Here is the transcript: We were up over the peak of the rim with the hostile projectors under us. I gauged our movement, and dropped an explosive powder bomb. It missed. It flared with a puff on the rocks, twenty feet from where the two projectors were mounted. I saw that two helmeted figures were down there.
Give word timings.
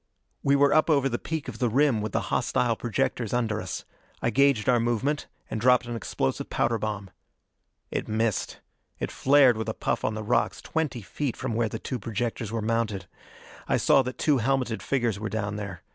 We 0.41 0.55
were 0.55 0.73
up 0.73 0.89
over 0.89 1.07
the 1.07 1.19
peak 1.19 1.47
of 1.47 1.59
the 1.59 1.69
rim 1.69 2.01
with 2.01 2.11
the 2.11 2.29
hostile 2.33 2.75
projectors 2.75 3.33
under 3.33 3.61
us. 3.61 3.85
I 4.19 4.31
gauged 4.31 4.67
our 4.67 4.79
movement, 4.79 5.27
and 5.47 5.61
dropped 5.61 5.85
an 5.85 5.95
explosive 5.95 6.49
powder 6.49 6.79
bomb. 6.79 7.11
It 7.91 8.07
missed. 8.07 8.61
It 8.97 9.11
flared 9.11 9.57
with 9.57 9.69
a 9.69 9.75
puff 9.75 10.03
on 10.03 10.15
the 10.15 10.23
rocks, 10.23 10.59
twenty 10.59 11.03
feet 11.03 11.37
from 11.37 11.53
where 11.53 11.69
the 11.69 11.77
two 11.77 11.99
projectors 11.99 12.51
were 12.51 12.63
mounted. 12.63 13.05
I 13.67 13.77
saw 13.77 14.01
that 14.01 14.17
two 14.17 14.39
helmeted 14.39 14.81
figures 14.81 15.19
were 15.19 15.29
down 15.29 15.57
there. 15.57 15.83